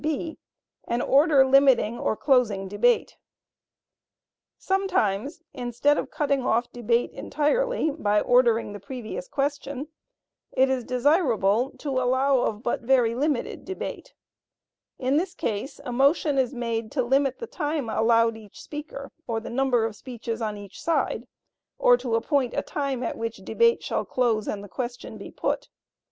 (b) 0.03 0.39
An 0.87 0.99
order 0.99 1.45
limiting 1.45 1.99
or 1.99 2.17
closing 2.17 2.67
debate. 2.67 3.17
Sometimes, 4.57 5.43
instead 5.53 5.95
of 5.95 6.09
cutting 6.09 6.41
off 6.41 6.71
debate 6.71 7.11
entirely 7.11 7.91
by 7.91 8.19
ordering 8.19 8.73
the 8.73 8.79
previous 8.79 9.27
question, 9.27 9.89
it 10.53 10.71
is 10.71 10.83
desirable 10.85 11.69
to 11.77 11.91
allow 11.99 12.39
of 12.39 12.63
but 12.63 12.81
very 12.81 13.13
limited 13.13 13.63
debate. 13.63 14.15
In 14.97 15.17
this 15.17 15.35
case, 15.35 15.79
a 15.85 15.91
motion 15.91 16.39
is 16.39 16.51
made 16.51 16.91
to 16.93 17.03
limit 17.03 17.37
the 17.37 17.45
time 17.45 17.87
allowed 17.87 18.35
each 18.37 18.59
speaker 18.59 19.11
or 19.27 19.39
the 19.39 19.51
number 19.51 19.85
of 19.85 19.95
speeches 19.95 20.41
on 20.41 20.57
each 20.57 20.81
side, 20.81 21.27
or 21.77 21.95
to 21.97 22.15
appoint 22.15 22.55
a 22.55 22.63
time 22.63 23.03
at 23.03 23.19
which 23.19 23.37
debate 23.45 23.83
shall 23.83 24.03
close 24.05 24.47
and 24.47 24.63
the 24.63 24.67
question 24.67 25.19
be 25.19 25.29
put. 25.29 25.69